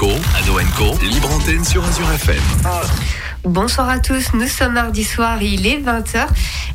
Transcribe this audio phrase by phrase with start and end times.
[0.00, 2.40] Co, Ado Co, libre antenne sur Azure FM.
[3.44, 6.26] Bonsoir à tous, nous sommes mardi soir, il est 20h.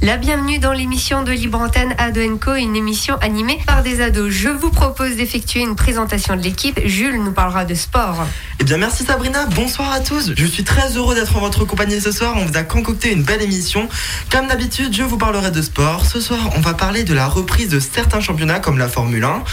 [0.02, 4.32] La bienvenue dans l'émission de Libre Antenne Ado Co, une émission animée par des ados.
[4.32, 6.80] Je vous propose d'effectuer une présentation de l'équipe.
[6.86, 8.25] Jules nous parlera de sport.
[8.59, 10.34] Eh bien merci Sabrina, bonsoir à tous.
[10.36, 12.34] Je suis très heureux d'être en votre compagnie ce soir.
[12.36, 13.88] On vous a concocté une belle émission.
[14.32, 16.05] Comme d'habitude, je vous parlerai de sport.
[16.05, 19.44] Ce soir, on va parler de la reprise de certains championnats comme la Formule 1.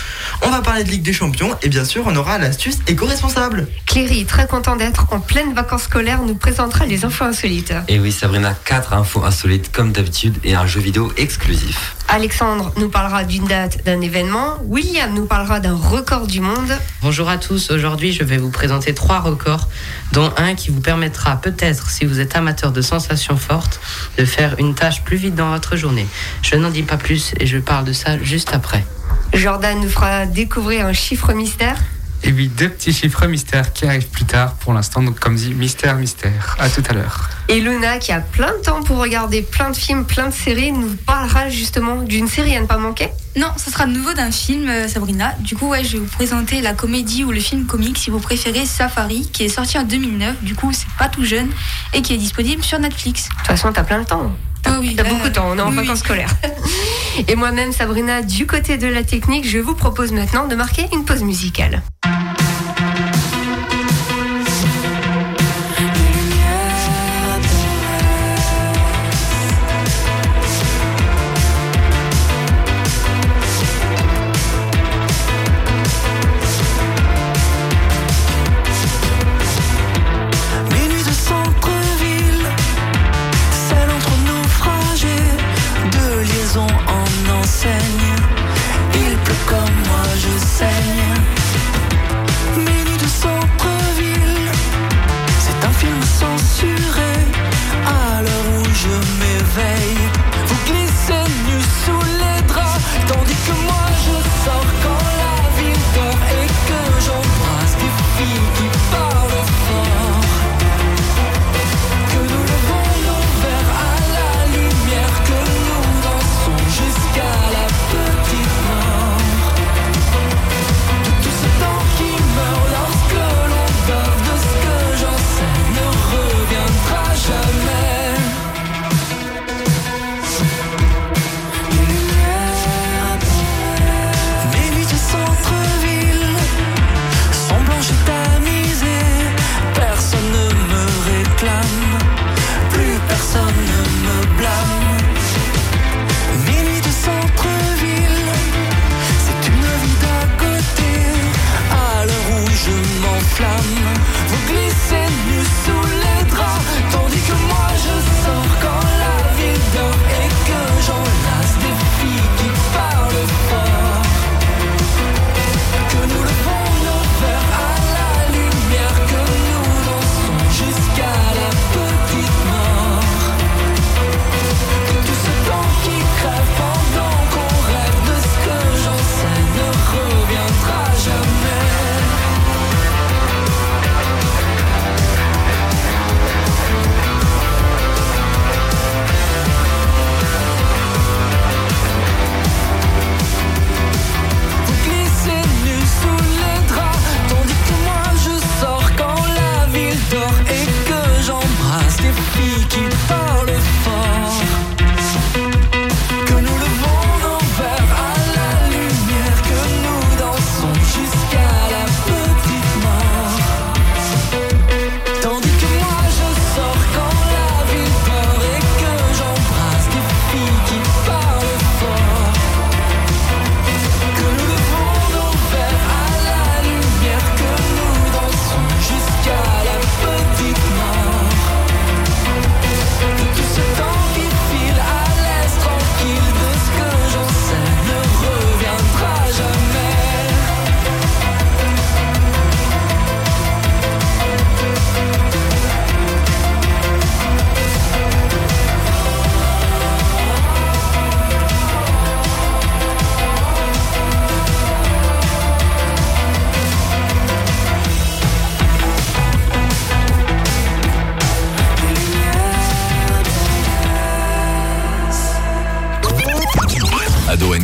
[0.42, 3.61] On va parler de Ligue des Champions et bien sûr, on aura l'astuce éco-responsable.
[3.86, 7.74] Cléry, très content d'être en pleine vacances scolaires, nous présentera les infos insolites.
[7.88, 11.96] Et oui Sabrina, 4 infos insolites comme d'habitude et un jeu vidéo exclusif.
[12.08, 14.58] Alexandre nous parlera d'une date, d'un événement.
[14.66, 16.72] William nous parlera d'un record du monde.
[17.00, 19.68] Bonjour à tous, aujourd'hui je vais vous présenter trois records,
[20.12, 23.80] dont un qui vous permettra peut-être, si vous êtes amateur de sensations fortes,
[24.18, 26.06] de faire une tâche plus vite dans votre journée.
[26.42, 28.84] Je n'en dis pas plus et je parle de ça juste après.
[29.32, 31.78] Jordan nous fera découvrir un chiffre mystère.
[32.24, 35.02] Et oui, deux petits chiffres mystères qui arrivent plus tard pour l'instant.
[35.02, 36.56] Donc, comme dit, mystère, mystère.
[36.58, 37.28] À tout à l'heure.
[37.48, 40.70] Et Luna, qui a plein de temps pour regarder plein de films, plein de séries,
[40.70, 43.08] nous parlera justement d'une série à ne pas manquer.
[43.36, 45.34] Non, ce sera de nouveau d'un film, euh, Sabrina.
[45.40, 48.20] Du coup, ouais, je vais vous présenter la comédie ou le film comique, si vous
[48.20, 50.42] préférez, Safari, qui est sorti en 2009.
[50.42, 51.50] Du coup, c'est pas tout jeune
[51.92, 53.28] et qui est disponible sur Netflix.
[53.28, 54.32] De toute façon, t'as plein de temps.
[54.64, 55.84] Ah oui, T'as là, beaucoup de temps, on est en oui, oui.
[55.86, 56.34] vacances scolaires.
[57.28, 61.04] Et moi-même, Sabrina, du côté de la technique, je vous propose maintenant de marquer une
[61.04, 61.82] pause musicale.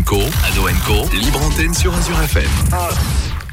[0.09, 2.49] Co, Ado Co, libre antenne sur Azure FM.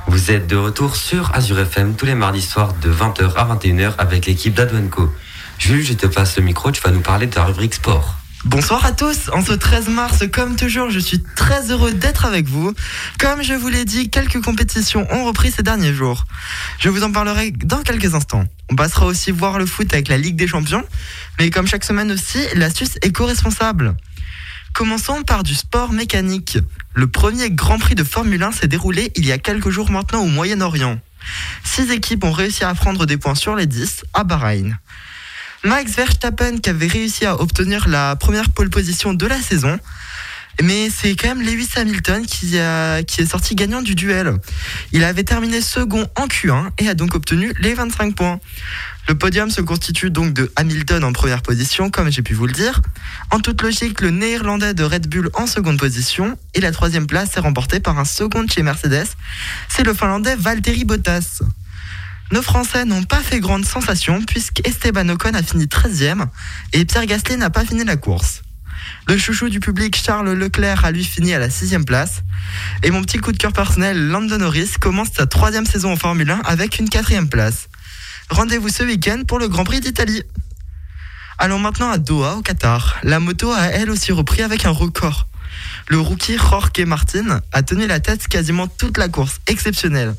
[0.07, 3.95] Vous êtes de retour sur Azure FM tous les mardis soirs de 20h à 21h
[3.97, 5.13] avec l'équipe d'Adwenco.
[5.57, 8.15] Jules, je te passe le micro, tu vas nous parler de ta rubrique sport.
[8.45, 12.47] Bonsoir à tous, en ce 13 mars, comme toujours, je suis très heureux d'être avec
[12.47, 12.73] vous.
[13.19, 16.23] Comme je vous l'ai dit, quelques compétitions ont repris ces derniers jours.
[16.79, 18.45] Je vous en parlerai dans quelques instants.
[18.71, 20.85] On passera aussi voir le foot avec la Ligue des Champions,
[21.37, 23.97] mais comme chaque semaine aussi, l'astuce éco-responsable.
[24.75, 26.57] Commençons par du sport mécanique.
[26.95, 30.21] Le premier Grand Prix de Formule 1 s'est déroulé il y a quelques jours maintenant
[30.21, 30.99] au Moyen-Orient.
[31.63, 34.77] Six équipes ont réussi à prendre des points sur les 10 à Bahreïn.
[35.63, 39.79] Max Verstappen qui avait réussi à obtenir la première pole position de la saison.
[40.61, 44.33] Mais c'est quand même Lewis Hamilton qui, a, qui est sorti gagnant du duel.
[44.91, 48.41] Il avait terminé second en Q1 et a donc obtenu les 25 points.
[49.07, 52.53] Le podium se constitue donc de Hamilton en première position, comme j'ai pu vous le
[52.53, 52.81] dire.
[53.29, 56.37] En toute logique, le néerlandais de Red Bull en seconde position.
[56.55, 59.05] Et la troisième place est remportée par un second chez Mercedes.
[59.69, 61.41] C'est le finlandais Valtteri Bottas.
[62.31, 66.25] Nos Français n'ont pas fait grande sensation puisque Esteban Ocon a fini 13e
[66.73, 68.41] et Pierre Gasly n'a pas fini la course.
[69.07, 72.23] Le chouchou du public Charles Leclerc a lui fini à la 6 place.
[72.81, 76.31] Et mon petit coup de cœur personnel, Landon Norris, commence sa troisième saison en Formule
[76.31, 77.67] 1 avec une quatrième place.
[78.29, 80.23] Rendez-vous ce week-end pour le Grand Prix d'Italie.
[81.37, 82.97] Allons maintenant à Doha, au Qatar.
[83.03, 85.27] La moto a elle aussi repris avec un record.
[85.89, 90.15] Le rookie Jorge Martin a tenu la tête quasiment toute la course, exceptionnel.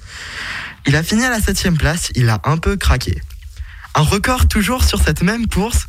[0.86, 3.20] Il a fini à la septième place, il a un peu craqué.
[3.96, 5.86] Un record toujours sur cette même course,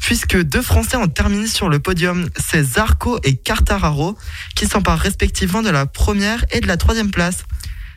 [0.00, 4.16] puisque deux Français ont terminé sur le podium, c'est Zarco et Cartararo,
[4.54, 7.44] qui s'emparent respectivement de la première et de la troisième place.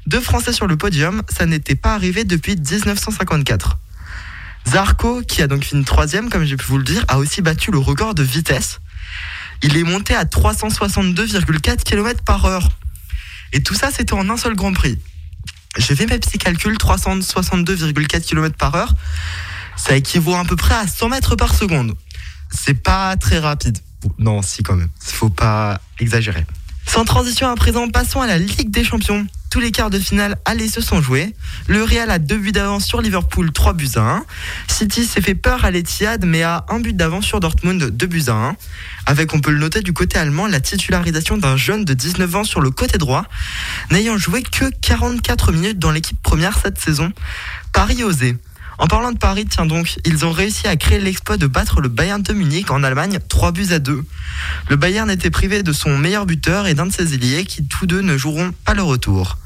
[0.07, 3.77] Deux Français sur le podium, ça n'était pas arrivé depuis 1954.
[4.67, 7.71] Zarco, qui a donc fini troisième, comme j'ai pu vous le dire, a aussi battu
[7.71, 8.79] le record de vitesse.
[9.63, 12.69] Il est monté à 362,4 km par heure.
[13.53, 14.97] Et tout ça, c'était en un seul Grand Prix.
[15.77, 18.93] J'ai fait mes petits calculs, 362,4 km par heure.
[19.77, 21.95] Ça équivaut à peu près à 100 mètres par seconde.
[22.51, 23.77] C'est pas très rapide.
[24.17, 24.89] Non, si quand même.
[24.99, 26.45] Faut pas exagérer.
[26.91, 29.25] Sans transition à présent, passons à la Ligue des Champions.
[29.49, 31.33] Tous les quarts de finale allés se sont joués.
[31.67, 34.25] Le Real a deux buts d'avance sur Liverpool, 3 buts à 1.
[34.67, 38.25] City s'est fait peur à l'Etihad, mais a un but d'avance sur Dortmund, 2 buts
[38.27, 38.55] à 1.
[39.05, 42.43] Avec, on peut le noter du côté allemand, la titularisation d'un jeune de 19 ans
[42.43, 43.23] sur le côté droit,
[43.89, 47.13] n'ayant joué que 44 minutes dans l'équipe première cette saison.
[47.71, 48.35] Paris osé.
[48.81, 51.87] En parlant de Paris, tiens donc, ils ont réussi à créer l'exploit de battre le
[51.87, 54.03] Bayern de Munich en Allemagne 3 buts à 2.
[54.69, 57.85] Le Bayern était privé de son meilleur buteur et d'un de ses ailiers qui tous
[57.85, 59.37] deux ne joueront pas le retour.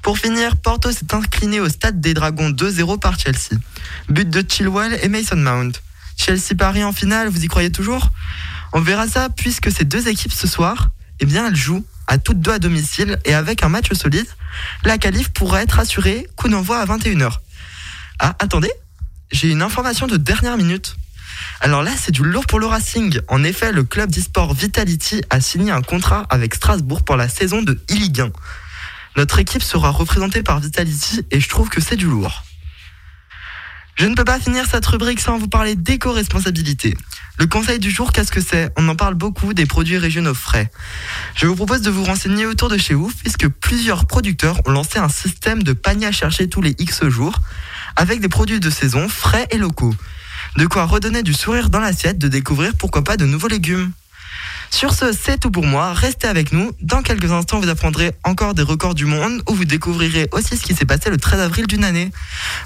[0.00, 3.58] Pour finir, Porto s'est incliné au stade des Dragons 2-0 par Chelsea.
[4.08, 5.72] But de Chilwell et Mason Mount.
[6.16, 8.10] Chelsea-Paris en finale, vous y croyez toujours?
[8.72, 12.38] On verra ça puisque ces deux équipes ce soir, eh bien elles jouent à toutes
[12.38, 14.28] deux à domicile et avec un match solide,
[14.84, 17.40] la qualif pourrait être assurée, coup d'envoi à 21h.
[18.18, 18.72] Ah, attendez,
[19.30, 20.96] j'ai une information de dernière minute.
[21.60, 23.20] Alors là, c'est du lourd pour le Racing.
[23.28, 27.62] En effet, le club d'e-sport Vitality a signé un contrat avec Strasbourg pour la saison
[27.62, 28.30] de e 1.
[29.16, 32.42] Notre équipe sera représentée par Vitality et je trouve que c'est du lourd.
[33.96, 36.94] Je ne peux pas finir cette rubrique sans vous parler d'éco-responsabilité.
[37.38, 38.70] Le conseil du jour, qu'est-ce que c'est?
[38.76, 40.70] On en parle beaucoup des produits régionaux frais.
[41.34, 44.98] Je vous propose de vous renseigner autour de chez vous, puisque plusieurs producteurs ont lancé
[44.98, 47.40] un système de panier à chercher tous les X jours,
[47.96, 49.94] avec des produits de saison frais et locaux.
[50.56, 53.90] De quoi redonner du sourire dans l'assiette, de découvrir pourquoi pas de nouveaux légumes.
[54.70, 55.92] Sur ce, c'est tout pour moi.
[55.92, 56.72] Restez avec nous.
[56.82, 60.62] Dans quelques instants, vous apprendrez encore des records du monde où vous découvrirez aussi ce
[60.62, 62.10] qui s'est passé le 13 avril d'une année.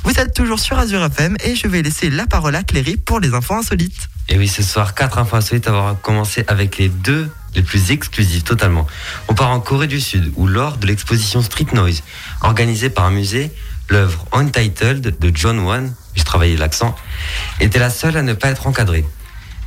[0.05, 3.21] Vous êtes toujours sur Azure FM et je vais laisser la parole à Cléry pour
[3.21, 4.09] les infos insolites.
[4.29, 8.43] Et oui, ce soir, quatre infos insolites à commencer avec les deux les plus exclusives
[8.43, 8.87] totalement.
[9.29, 12.03] On part en Corée du Sud où lors de l'exposition Street Noise
[12.41, 13.51] organisée par un musée,
[13.91, 16.95] l'œuvre Untitled de John Wan, j'ai travaillé l'accent,
[17.61, 19.05] était la seule à ne pas être encadrée.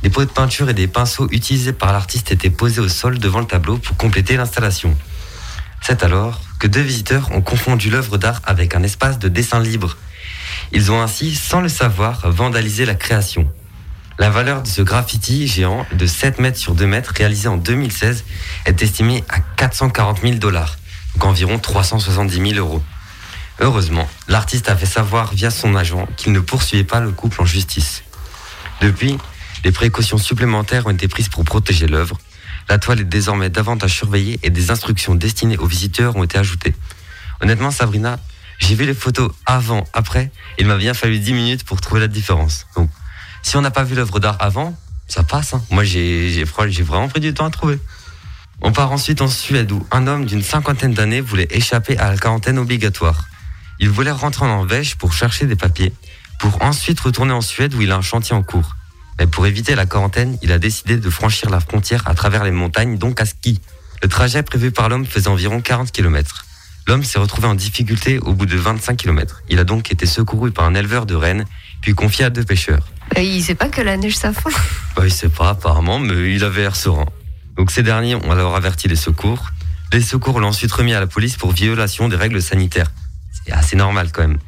[0.02, 3.40] Des pots de peinture et des pinceaux utilisés par l'artiste étaient posés au sol devant
[3.40, 4.96] le tableau pour compléter l'installation.
[5.80, 9.96] C'est alors que deux visiteurs ont confondu l'œuvre d'art avec un espace de dessin libre.
[10.72, 13.50] Ils ont ainsi, sans le savoir, vandalisé la création.
[14.18, 18.24] La valeur de ce graffiti géant de 7 mètres sur 2 mètres réalisé en 2016
[18.64, 20.76] est estimée à 440 000 dollars,
[21.14, 22.82] donc environ 370 000 euros.
[23.60, 27.46] Heureusement, l'artiste a fait savoir via son agent qu'il ne poursuivait pas le couple en
[27.46, 28.02] justice.
[28.80, 29.16] Depuis,
[29.62, 32.18] des précautions supplémentaires ont été prises pour protéger l'œuvre.
[32.68, 36.74] La toile est désormais davantage surveillée et des instructions destinées aux visiteurs ont été ajoutées.
[37.40, 38.18] Honnêtement, Sabrina,
[38.58, 42.00] j'ai vu les photos avant, après, et il m'a bien fallu 10 minutes pour trouver
[42.00, 42.66] la différence.
[42.76, 42.90] Donc,
[43.42, 45.54] si on n'a pas vu l'œuvre d'art avant, ça passe.
[45.54, 45.62] Hein.
[45.70, 47.78] Moi, j'ai vraiment pris du temps à trouver.
[48.62, 52.16] On part ensuite en Suède où un homme d'une cinquantaine d'années voulait échapper à la
[52.16, 53.24] quarantaine obligatoire.
[53.80, 55.92] Il voulait rentrer en Norvège pour chercher des papiers,
[56.40, 58.76] pour ensuite retourner en Suède où il a un chantier en cours.
[59.18, 62.50] Mais pour éviter la quarantaine, il a décidé de franchir la frontière à travers les
[62.50, 63.60] montagnes, donc à ski.
[64.02, 66.44] Le trajet prévu par l'homme faisait environ 40 km.
[66.86, 69.42] L'homme s'est retrouvé en difficulté au bout de 25 km.
[69.48, 71.46] Il a donc été secouru par un éleveur de rennes,
[71.80, 72.86] puis confié à deux pêcheurs.
[73.16, 74.50] Il sait pas que la neige ça fond.
[74.96, 77.06] Bah, il sait pas apparemment, mais il avait l'air serein.
[77.56, 79.50] Donc ces derniers ont alors averti les secours.
[79.92, 82.90] Les secours l'ont ensuite remis à la police pour violation des règles sanitaires.
[83.46, 84.38] C'est assez normal quand même.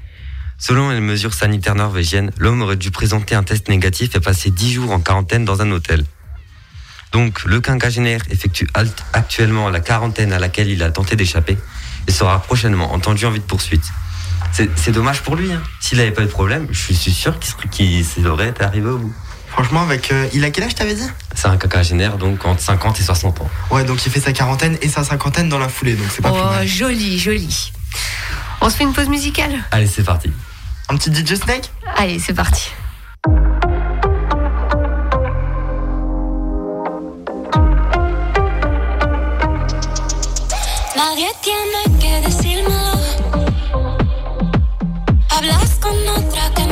[0.59, 4.73] Selon les mesures sanitaires norvégiennes, l'homme aurait dû présenter un test négatif et passer 10
[4.73, 6.05] jours en quarantaine dans un hôtel.
[7.13, 8.69] Donc le quinquagénaire effectue
[9.13, 11.57] actuellement la quarantaine à laquelle il a tenté d'échapper
[12.09, 13.85] et sera prochainement entendu en vue de poursuite.
[14.53, 15.53] C'est dommage pour lui.
[15.53, 15.63] Hein.
[15.81, 18.97] S'il n'avait pas eu de problème, je suis sûr qu'il qu'il aurait été arrivé au
[18.99, 19.15] bout.
[19.51, 20.11] Franchement, avec.
[20.13, 21.07] euh, il a quel âge, t'avais dit?
[21.35, 23.51] C'est un quinquagénaire donc entre 50 et 60 ans.
[23.71, 26.31] Ouais, donc il fait sa quarantaine et sa cinquantaine dans la foulée, donc c'est pas
[26.31, 26.67] plus Oh, mal.
[26.67, 27.73] joli, joli.
[28.61, 30.31] On se fait une pause musicale Allez, c'est parti.
[30.89, 32.71] Un petit DJ Snake Allez, c'est parti.
[40.97, 42.97] Nadie tiene que decírmelo.
[45.31, 46.66] Hablas con otra que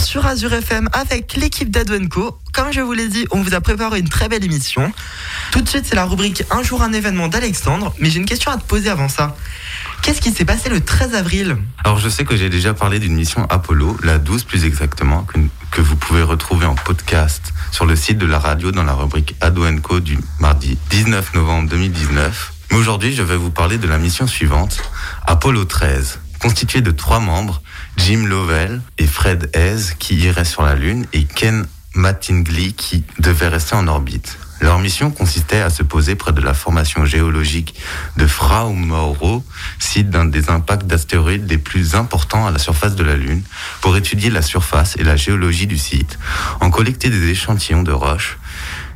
[0.00, 2.38] sur Azure FM avec l'équipe d'Adwenco.
[2.52, 4.92] Comme je vous l'ai dit, on vous a préparé une très belle émission.
[5.52, 7.94] Tout de suite, c'est la rubrique Un jour un événement d'Alexandre.
[7.98, 9.36] Mais j'ai une question à te poser avant ça.
[10.02, 13.14] Qu'est-ce qui s'est passé le 13 avril Alors je sais que j'ai déjà parlé d'une
[13.14, 15.38] mission Apollo, la 12 plus exactement, que,
[15.70, 19.34] que vous pouvez retrouver en podcast sur le site de la radio dans la rubrique
[19.40, 22.52] Ado Co du mardi 19 novembre 2019.
[22.70, 24.82] Mais aujourd'hui, je vais vous parler de la mission suivante,
[25.26, 27.62] Apollo 13, constituée de trois membres,
[27.98, 33.48] Jim Lovell et Fred Hayes qui iraient sur la Lune et Ken Mattingly qui devait
[33.48, 34.38] rester en orbite.
[34.60, 37.74] Leur mission consistait à se poser près de la formation géologique
[38.16, 39.44] de Frau Mauro,
[39.78, 43.42] site d'un des impacts d'astéroïdes les plus importants à la surface de la Lune,
[43.80, 46.18] pour étudier la surface et la géologie du site,
[46.60, 48.38] en collecter des échantillons de roches,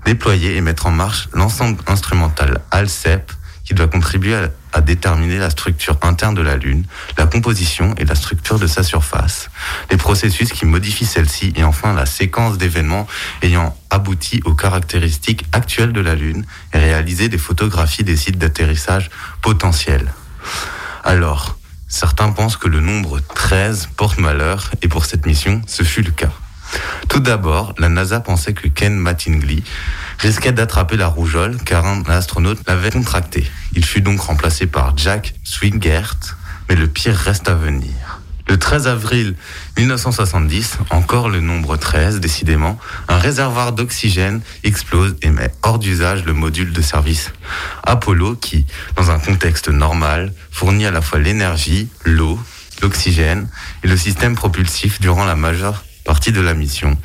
[0.04, 3.30] déployer et mettre en marche l'ensemble instrumental ALCEP
[3.64, 6.85] qui doit contribuer à, à déterminer la structure interne de la Lune,
[7.19, 9.50] la composition et la structure de sa surface,
[9.91, 13.07] les processus qui modifient celle-ci et enfin la séquence d'événements
[13.43, 19.11] ayant abouti aux caractéristiques actuelles de la Lune et réaliser des photographies des sites d'atterrissage
[19.43, 20.12] potentiels.
[21.05, 26.02] Alors, certains pensent que le nombre 13 porte malheur et pour cette mission, ce fut
[26.02, 26.33] le cas.
[27.09, 29.62] Tout d'abord, la NASA pensait que Ken Mattingly
[30.19, 33.45] risquait d'attraper la rougeole car un astronaute l'avait contracté.
[33.75, 36.17] Il fut donc remplacé par Jack Swingert,
[36.69, 38.21] mais le pire reste à venir.
[38.49, 39.35] Le 13 avril
[39.79, 46.33] 1970, encore le nombre 13, décidément, un réservoir d'oxygène explose et met hors d'usage le
[46.33, 47.33] module de service
[47.85, 52.38] Apollo qui, dans un contexte normal, fournit à la fois l'énergie, l'eau,
[52.83, 53.49] l'oxygène
[53.85, 56.97] et le système propulsif durant la majeure partie de la mission.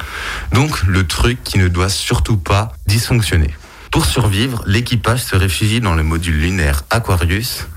[0.53, 3.53] Donc le truc qui ne doit surtout pas dysfonctionner.
[3.91, 7.67] Pour survivre, l'équipage se réfugie dans le module lunaire Aquarius,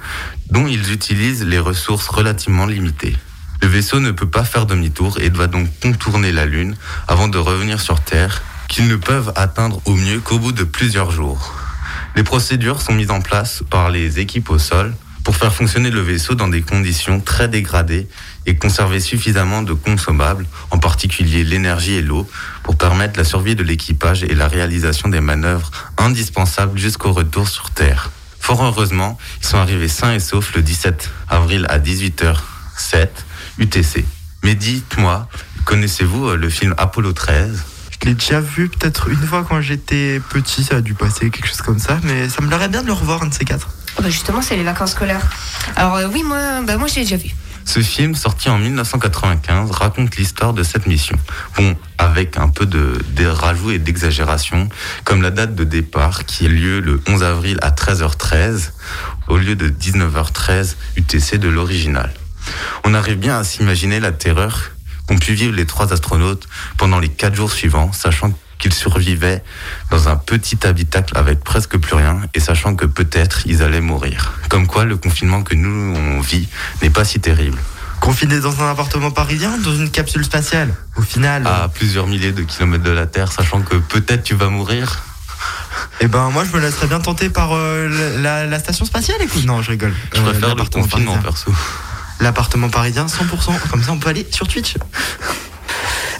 [0.50, 3.16] dont ils utilisent les ressources relativement limitées.
[3.62, 6.76] Le vaisseau ne peut pas faire demi-tour et doit donc contourner la Lune
[7.08, 11.10] avant de revenir sur Terre, qu'ils ne peuvent atteindre au mieux qu'au bout de plusieurs
[11.10, 11.54] jours.
[12.16, 16.00] Les procédures sont mises en place par les équipes au sol pour faire fonctionner le
[16.00, 18.08] vaisseau dans des conditions très dégradées
[18.46, 22.28] et conserver suffisamment de consommables, en particulier l'énergie et l'eau,
[22.62, 27.70] pour permettre la survie de l'équipage et la réalisation des manœuvres indispensables jusqu'au retour sur
[27.70, 28.10] Terre.
[28.40, 33.08] Fort heureusement, ils sont arrivés sains et saufs le 17 avril à 18h07
[33.58, 34.04] UTC.
[34.42, 35.28] Mais dites-moi,
[35.66, 37.62] connaissez-vous euh, le film Apollo 13
[38.00, 41.46] Je l'ai déjà vu peut-être une fois quand j'étais petit, ça a dû passer quelque
[41.46, 43.68] chose comme ça, mais ça me plairait bien de le revoir un de ces quatre.
[43.98, 45.26] Bah, justement, c'est les vacances scolaires.
[45.76, 47.30] Alors euh, oui, moi, bah, moi déjà vu.
[47.64, 51.16] Ce film, sorti en 1995, raconte l'histoire de cette mission.
[51.56, 54.68] Bon, avec un peu de, de rajout et d'exagération,
[55.04, 58.70] comme la date de départ qui a lieu le 11 avril à 13h13,
[59.28, 62.12] au lieu de 19h13 UTC de l'original.
[62.84, 64.70] On arrive bien à s'imaginer la terreur
[65.06, 69.42] qu'ont pu vivre les trois astronautes pendant les quatre jours suivants, sachant qu'ils survivaient
[69.90, 74.32] dans un petit habitacle avec presque plus rien et sachant que peut-être ils allaient mourir.
[74.48, 76.48] Comme quoi le confinement que nous on vit
[76.82, 77.58] n'est pas si terrible.
[78.00, 80.72] Confiné dans un appartement parisien, dans une capsule spatiale.
[80.96, 84.48] Au final, À plusieurs milliers de kilomètres de la Terre, sachant que peut-être tu vas
[84.48, 85.02] mourir.
[86.00, 87.88] eh ben moi je me laisserais bien tenter par euh,
[88.22, 89.18] la, la station spatiale.
[89.22, 89.94] Écoute, non, je rigole.
[90.14, 91.30] Je Euh, préfère le l'appartement confinement parisien.
[91.30, 91.52] perso.
[92.20, 93.68] L'appartement parisien, 100%.
[93.70, 94.74] Comme ça, on peut aller sur Twitch.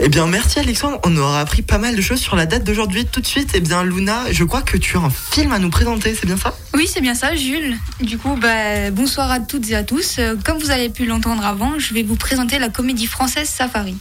[0.02, 0.98] Eh bien, merci Alexandre.
[1.04, 3.04] On aura appris pas mal de choses sur la date d'aujourd'hui.
[3.04, 5.68] Tout de suite, eh bien, Luna, je crois que tu as un film à nous
[5.68, 6.56] présenter, c'est bien ça?
[6.72, 7.76] Oui, c'est bien ça, Jules.
[8.00, 10.16] Du coup, bah, bonsoir à toutes et à tous.
[10.18, 13.94] Euh, Comme vous avez pu l'entendre avant, je vais vous présenter la comédie française Safari.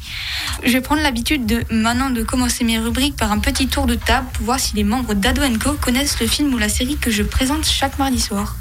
[0.64, 3.96] Je vais prendre l'habitude de maintenant de commencer mes rubriques par un petit tour de
[3.96, 7.12] table pour voir si les membres d'Ado Co connaissent le film ou la série que
[7.12, 8.56] je présente chaque mardi soir.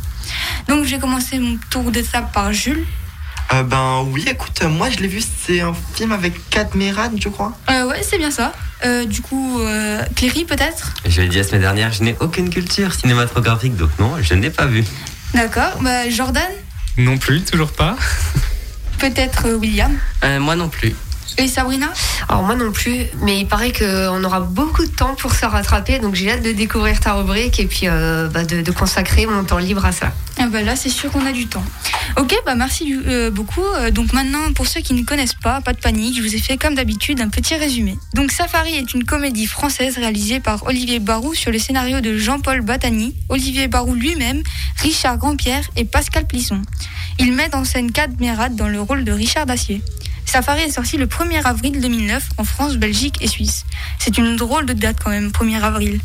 [0.67, 2.85] Donc, je vais commencer mon tour de table par Jules.
[3.53, 7.11] Euh, Ben oui, écoute, euh, moi je l'ai vu, c'est un film avec Kat Meran,
[7.19, 7.57] je crois.
[7.71, 8.53] Euh, ouais, c'est bien ça.
[8.85, 10.95] Euh, du coup, euh, Cléry peut-être?
[11.07, 14.51] Je l'ai dit la semaine dernière, je n'ai aucune culture cinématographique, donc non, je n'ai
[14.51, 14.85] pas vu.
[15.35, 15.79] D'accord.
[15.81, 16.51] Bah, Jordan?
[16.99, 17.97] Non plus, toujours pas.
[18.99, 19.97] Peut-être euh, William?
[20.25, 20.95] Euh, moi non plus.
[21.41, 21.87] Et Sabrina
[22.29, 26.01] Alors moi non plus, mais il paraît qu'on aura beaucoup de temps pour se rattraper,
[26.01, 29.45] donc j'ai hâte de découvrir ta rubrique et puis euh, bah, de, de consacrer mon
[29.45, 30.13] temps libre à ça.
[30.41, 31.63] Ah bah là, c'est sûr qu'on a du temps.
[32.17, 33.63] Ok, bah merci du- euh, beaucoup.
[33.77, 36.39] Euh, donc maintenant, pour ceux qui ne connaissent pas, pas de panique, je vous ai
[36.41, 37.97] fait comme d'habitude un petit résumé.
[38.15, 42.63] Donc Safari est une comédie française réalisée par Olivier Barou sur le scénario de Jean-Paul
[42.63, 44.43] Batani, Olivier Barou lui-même,
[44.83, 46.63] Richard Grandpierre et Pascal Plisson.
[47.21, 49.83] Ils mettent en scène Kat Merad dans le rôle de Richard Dacier.
[50.29, 53.65] Safari est sorti le 1er avril 2009 en France, Belgique et Suisse.
[53.99, 56.01] C'est une drôle de date quand même, 1er avril.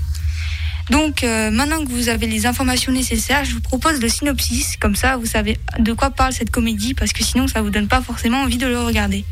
[0.89, 4.95] Donc euh, maintenant que vous avez les informations nécessaires, je vous propose le synopsis, comme
[4.95, 8.01] ça vous savez de quoi parle cette comédie, parce que sinon ça vous donne pas
[8.01, 9.25] forcément envie de le regarder.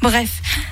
[0.00, 0.30] Bref,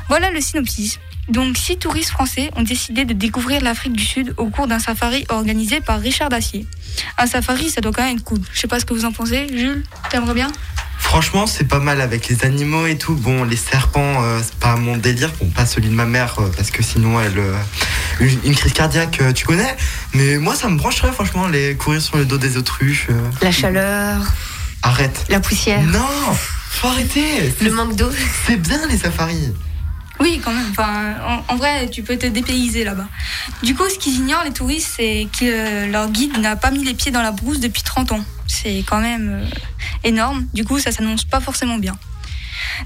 [0.09, 1.01] voilà le synopsis.
[1.29, 5.25] Donc six touristes français ont décidé de découvrir l'Afrique du Sud au cours d'un safari
[5.29, 6.67] organisé par Richard Dacier.
[7.19, 8.39] Un safari, ça doit quand même être cool.
[8.53, 10.49] Je sais pas ce que vous en pensez, Jules, t'aimerais bien?
[10.99, 13.15] Franchement, c'est pas mal avec les animaux et tout.
[13.15, 15.31] Bon, les serpents, euh, c'est pas mon délire.
[15.41, 17.39] Bon, pas celui de ma mère, euh, parce que sinon, elle.
[17.39, 17.55] euh,
[18.21, 19.77] une, une crise cardiaque, euh, tu connais.
[20.15, 23.07] Mais moi, ça me brancherait, franchement, les courir sur le dos des autruches.
[23.11, 23.31] euh.
[23.43, 24.23] La chaleur,
[24.83, 25.25] Arrête.
[25.29, 26.07] la poussière, Non
[26.71, 28.11] Faut arrêter le manque d'eau.
[28.47, 29.53] C'est bien les safaris.
[30.21, 30.67] Oui, quand même.
[30.71, 31.15] Enfin,
[31.49, 33.07] en, vrai, tu peux te dépayser là-bas.
[33.63, 36.85] Du coup, ce qu'ils ignorent, les touristes, c'est que euh, leur guide n'a pas mis
[36.85, 38.25] les pieds dans la brousse depuis 30 ans.
[38.47, 39.47] C'est quand même euh,
[40.05, 40.47] énorme.
[40.55, 41.97] Du coup, ça s'annonce pas forcément bien.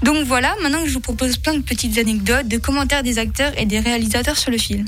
[0.01, 3.51] Donc voilà, maintenant que je vous propose plein de petites anecdotes, de commentaires des acteurs
[3.57, 4.85] et des réalisateurs sur le film.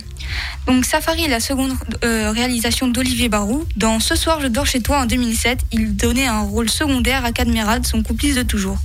[0.67, 3.65] Donc Safari est la seconde euh, réalisation d'Olivier Barou.
[3.75, 7.31] Dans Ce soir je dors chez toi en 2007, il donnait un rôle secondaire à
[7.31, 8.77] Cadmerade, son complice de toujours.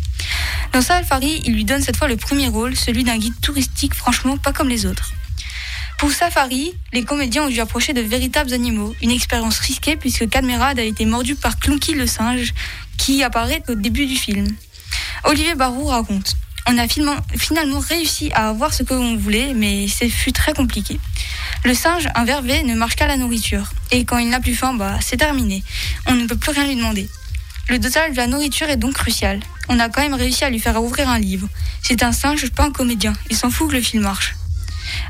[0.73, 4.37] Dans Safari, il lui donne cette fois le premier rôle, celui d'un guide touristique franchement
[4.37, 5.13] pas comme les autres.
[5.99, 10.79] Pour Safari, les comédiens ont dû approcher de véritables animaux, une expérience risquée puisque Cadmerade
[10.79, 12.55] a été mordu par Clonky le singe
[12.97, 14.47] qui apparaît au début du film.
[15.25, 20.09] Olivier Barou raconte On a finalement- réussi à avoir ce que l'on voulait, mais ce
[20.09, 21.01] fut très compliqué.
[21.65, 23.71] Le singe, un vervet, ne marche qu'à la nourriture.
[23.91, 25.63] Et quand il n'a plus faim, bah, c'est terminé.
[26.07, 27.09] On ne peut plus rien lui demander.
[27.69, 29.41] Le dosage de la nourriture est donc crucial.
[29.69, 31.49] On a quand même réussi à lui faire ouvrir un livre.
[31.83, 33.13] C'est un singe, pas un comédien.
[33.31, 34.35] Il s'en fout que le film marche.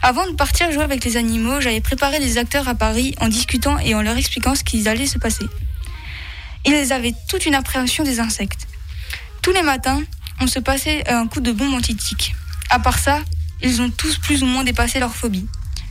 [0.02, 3.78] Avant de partir jouer avec les animaux, j'avais préparé des acteurs à Paris en discutant
[3.78, 5.46] et en leur expliquant ce qui allait se passer.
[6.66, 8.66] Ils avaient toute une appréhension des insectes.
[9.42, 10.02] Tous les matins,
[10.40, 12.34] on se passait un coup de bombe anti-tic.
[12.70, 13.20] À part ça,
[13.62, 15.46] ils ont tous plus ou moins dépassé leur phobie.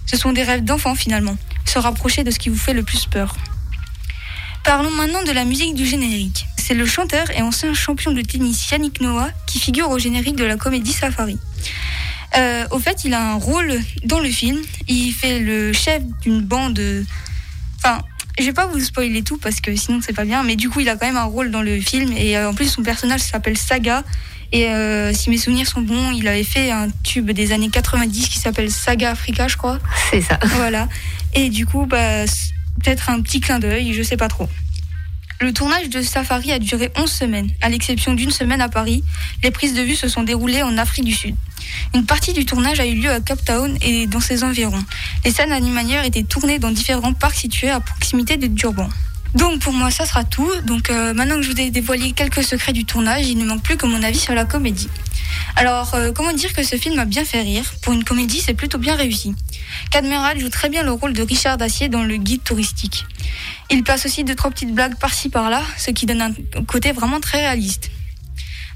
[0.06, 3.06] Ce sont des rêves d'enfants finalement, se rapprocher de ce qui vous fait le plus
[3.06, 3.36] peur.
[4.64, 6.46] Parlons maintenant de la musique du générique.
[6.58, 10.44] C'est le chanteur et ancien champion de tennis Yannick Noah qui figure au générique de
[10.44, 11.38] la comédie Safari.
[12.38, 14.60] Euh, au fait, il a un rôle dans le film.
[14.88, 16.80] Il fait le chef d'une bande.
[17.78, 18.00] Enfin,
[18.38, 20.44] je vais pas vous spoiler tout parce que sinon c'est pas bien.
[20.44, 22.54] Mais du coup, il a quand même un rôle dans le film et euh, en
[22.54, 24.04] plus son personnage s'appelle Saga.
[24.52, 28.30] Et euh, si mes souvenirs sont bons, il avait fait un tube des années 90
[28.30, 29.80] qui s'appelle Saga Africa, je crois.
[30.10, 30.40] C'est ça.
[30.56, 30.88] Voilà.
[31.36, 32.26] Et du coup, bah,
[32.84, 34.50] peut-être un petit clin d'œil, je sais pas trop.
[35.42, 39.04] Le tournage de Safari a duré 11 semaines, à l'exception d'une semaine à Paris.
[39.42, 41.36] Les prises de vue se sont déroulées en Afrique du Sud.
[41.94, 44.84] Une partie du tournage a eu lieu à Cape Town et dans ses environs.
[45.24, 48.90] Les scènes animalières étaient tournées dans différents parcs situés à proximité de Durban.
[49.36, 50.50] Donc pour moi ça sera tout.
[50.64, 53.62] Donc euh, maintenant que je vous ai dévoilé quelques secrets du tournage, il ne manque
[53.64, 54.90] plus que mon avis sur la comédie.
[55.56, 57.64] Alors euh, comment dire que ce film m'a bien fait rire?
[57.82, 59.36] Pour une comédie c'est plutôt bien réussi.
[59.92, 63.06] Cadmeral joue très bien le rôle de Richard Dacier dans le guide touristique.
[63.70, 67.20] Il place aussi deux trois petites blagues par-ci par-là, ce qui donne un côté vraiment
[67.20, 67.92] très réaliste.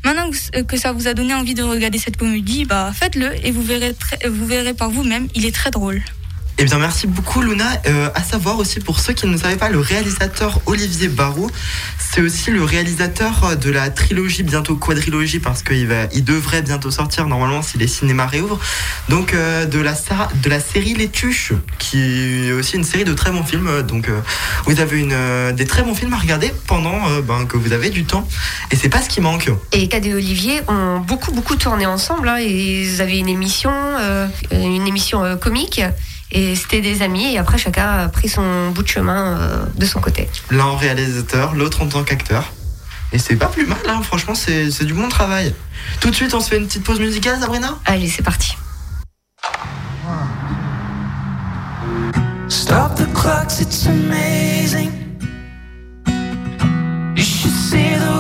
[0.06, 0.30] Maintenant
[0.68, 3.96] que- ça vous a donné envie de regarder cette comédie, bah faites-le et vous verrez,
[4.30, 6.04] vous verrez par vous-même, il est très drôle.
[6.60, 7.66] Eh bien, merci beaucoup, Luna.
[7.88, 11.50] Euh, à savoir aussi, pour ceux qui ne savaient pas, le réalisateur Olivier Barou,
[11.98, 16.92] c'est aussi le réalisateur euh, de la trilogie, bientôt quadrilogie, parce qu'il il devrait bientôt
[16.92, 18.60] sortir, normalement, si les cinémas réouvrent.
[19.10, 23.13] Donc, euh, de, la, de la série Les Tuches, qui est aussi une série de
[23.16, 23.82] très bons films.
[23.82, 24.22] Donc, euh,
[24.66, 28.06] vous avez une, des très bons films à regarder pendant ben, que vous avez du
[28.06, 28.28] temps.
[28.70, 29.50] Et c'est pas ce qui manque.
[29.72, 32.30] Et Cad et Olivier ont beaucoup beaucoup tourné ensemble.
[32.30, 33.72] hein, ils avaient une émission,
[34.52, 35.82] une émission comique.
[36.34, 37.34] Et c'était des amis.
[37.34, 40.28] Et après, chacun a pris son bout de chemin euh, de son côté.
[40.50, 42.52] L'un en réalisateur, l'autre en tant qu'acteur.
[43.12, 44.02] Et c'est pas plus mal, hein.
[44.02, 45.54] franchement, c'est c'est du bon travail.
[46.00, 47.78] Tout de suite, on se fait une petite pause musicale, Sabrina?
[47.86, 48.58] Allez, c'est parti.
[52.48, 54.91] Stop the clocks, it's amazing.
[57.15, 58.12] You should see the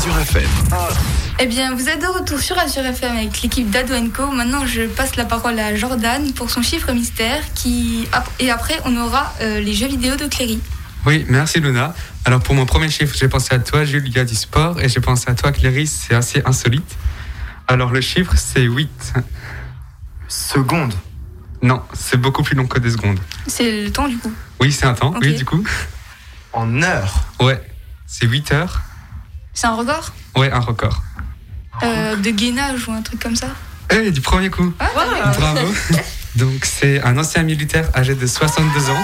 [0.00, 0.48] Azure FM.
[1.40, 4.30] Eh bien, vous êtes de retour sur Azure FM avec l'équipe d'Ado Co.
[4.30, 7.42] Maintenant, je passe la parole à Jordan pour son chiffre mystère.
[7.54, 8.08] Qui...
[8.38, 10.58] Et après, on aura euh, les jeux vidéo de Cléry.
[11.04, 11.94] Oui, merci Luna.
[12.24, 14.80] Alors pour mon premier chiffre, j'ai pensé à toi, Jules, il y a du sport,
[14.80, 16.96] et j'ai pensé à toi, Cléris, c'est assez insolite.
[17.68, 19.12] Alors le chiffre, c'est 8.
[20.28, 20.94] Seconde.
[21.60, 23.20] Non, c'est beaucoup plus long que des secondes.
[23.48, 24.32] C'est le temps du coup.
[24.60, 25.62] Oui, c'est un temps, oui, du coup.
[26.54, 27.26] En heure.
[27.38, 27.60] Ouais,
[28.06, 28.80] c'est 8 heures.
[29.60, 31.02] C'est un record Ouais, un record.
[31.82, 33.48] euh, de gainage ou un truc comme ça.
[33.90, 34.72] Eh, du premier coup.
[34.80, 34.88] Ah,
[35.36, 35.68] Bravo.
[36.36, 39.02] Donc c'est un ancien militaire âgé de 62 ans.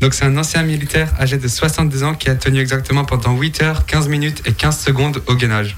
[0.00, 3.62] Donc c'est un ancien militaire âgé de 62 ans qui a tenu exactement pendant 8
[3.64, 5.76] heures, 15 minutes et 15 secondes au gainage.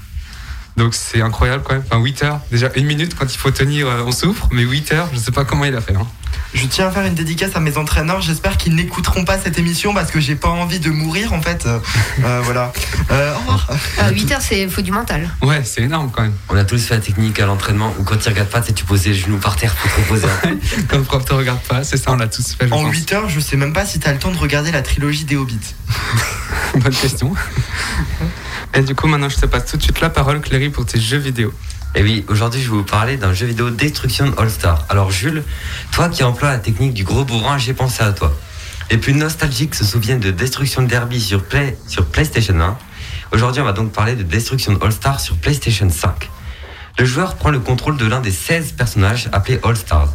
[0.77, 1.83] Donc c'est incroyable quand même.
[1.91, 4.93] Enfin 8 heures, déjà une minute quand il faut tenir, euh, on souffre, mais 8
[4.93, 5.95] heures, je sais pas comment il a fait.
[5.95, 6.07] hein.
[6.53, 8.21] Je tiens à faire une dédicace à mes entraîneurs.
[8.21, 11.65] J'espère qu'ils n'écouteront pas cette émission parce que j'ai pas envie de mourir en fait.
[11.65, 11.79] Euh,
[12.23, 12.71] euh, voilà.
[13.11, 13.69] Euh, au revoir.
[13.97, 15.29] À 8 heures, c'est faut du mental.
[15.41, 16.33] Ouais, c'est énorme quand même.
[16.49, 19.05] On a tous fait la technique à l'entraînement où quand tu regardes pas, tu poses
[19.05, 20.27] les genoux par terre pour te reposer.
[20.89, 22.67] Comme prof te regarde pas, c'est ça, on l'a tous fait.
[22.67, 22.93] Je En pense.
[22.93, 25.35] 8 heures, je sais même pas si t'as le temps de regarder la trilogie des
[25.35, 25.75] Hobbits.
[26.75, 27.33] Bonne question.
[28.73, 30.99] Et du coup, maintenant, je te passe tout de suite la parole, Cléry, pour tes
[30.99, 31.53] jeux vidéo.
[31.97, 34.83] Et oui, aujourd'hui, je vais vous parler d'un jeu vidéo Destruction All Star.
[34.89, 35.45] Alors, Jules,
[35.93, 38.37] toi qui emploies la technique du gros bourrin, j'ai pensé à toi.
[38.91, 42.77] Les plus nostalgiques se souviennent de Destruction Derby sur, Play, sur PlayStation 1.
[43.31, 46.29] Aujourd'hui, on va donc parler de Destruction All Star sur PlayStation 5.
[46.99, 50.13] Le joueur prend le contrôle de l'un des 16 personnages appelés All Stars,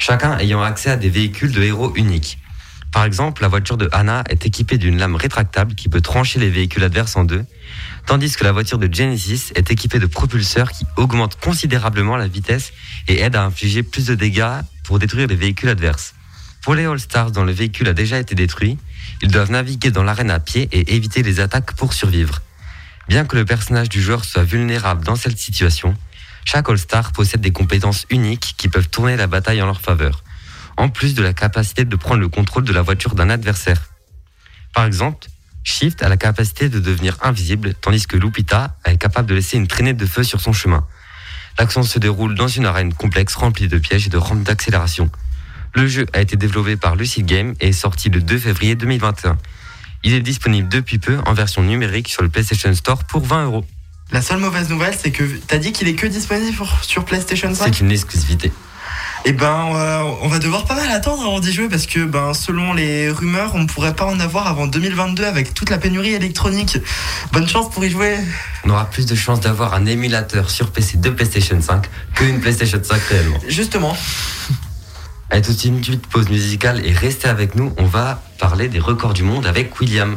[0.00, 2.38] chacun ayant accès à des véhicules de héros uniques.
[2.92, 6.50] Par exemple, la voiture de Hannah est équipée d'une lame rétractable qui peut trancher les
[6.50, 7.44] véhicules adverses en deux,
[8.10, 12.72] tandis que la voiture de Genesis est équipée de propulseurs qui augmentent considérablement la vitesse
[13.06, 16.16] et aident à infliger plus de dégâts pour détruire les véhicules adverses.
[16.64, 18.78] Pour les All-Stars dont le véhicule a déjà été détruit,
[19.22, 22.42] ils doivent naviguer dans l'arène à pied et éviter les attaques pour survivre.
[23.06, 25.94] Bien que le personnage du joueur soit vulnérable dans cette situation,
[26.44, 30.24] chaque All-Star possède des compétences uniques qui peuvent tourner la bataille en leur faveur,
[30.76, 33.88] en plus de la capacité de prendre le contrôle de la voiture d'un adversaire.
[34.74, 35.28] Par exemple,
[35.64, 39.66] Shift a la capacité de devenir invisible, tandis que Lupita est capable de laisser une
[39.66, 40.86] traînée de feu sur son chemin.
[41.58, 45.10] L'action se déroule dans une arène complexe remplie de pièges et de rampes d'accélération.
[45.74, 49.36] Le jeu a été développé par Lucid Game et est sorti le 2 février 2021.
[50.02, 53.64] Il est disponible depuis peu en version numérique sur le PlayStation Store pour 20 euros.
[54.12, 57.66] La seule mauvaise nouvelle, c'est que t'as dit qu'il est que disponible sur- PlayStation 5
[57.74, 58.50] C'est une exclusivité.
[59.26, 62.32] Et ben, euh, on va devoir pas mal attendre avant d'y jouer parce que, ben,
[62.32, 66.78] selon les rumeurs, on pourrait pas en avoir avant 2022 avec toute la pénurie électronique.
[67.32, 68.16] Bonne chance pour y jouer.
[68.64, 72.80] On aura plus de chances d'avoir un émulateur sur PC de PlayStation 5 qu'une PlayStation
[72.82, 73.38] 5 réellement.
[73.46, 73.96] Justement.
[75.28, 77.74] Allez, tout de suite, une petite pause musicale et restez avec nous.
[77.76, 80.16] On va parler des records du monde avec William.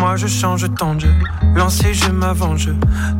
[0.00, 1.14] Moi je change tant de jeu,
[1.54, 2.70] lancer je m'avance, je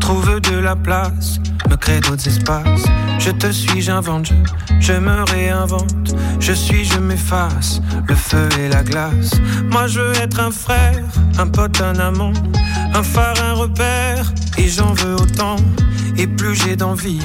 [0.00, 1.38] trouve de la place,
[1.68, 2.84] me crée d'autres espaces.
[3.18, 4.32] Je te suis, j'invente,
[4.80, 9.32] je me réinvente, je suis, je m'efface, le feu et la glace.
[9.70, 11.04] Moi je veux être un frère,
[11.36, 12.32] un pote, un amant,
[12.94, 15.56] un phare, un repère, et j'en veux autant.
[16.20, 17.22] Et plus j'ai d'envie,